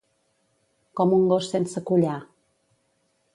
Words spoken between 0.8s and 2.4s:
Com un gos sense collar.